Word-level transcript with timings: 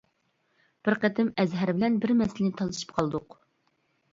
بىر 0.87 0.95
قېتىم 1.03 1.29
ئەزھەر 1.43 1.73
بىلەن 1.75 1.99
بىر 2.07 2.15
مەسىلىنى 2.23 2.57
تالىشىپ 2.63 2.95
قالدۇق. 2.99 3.37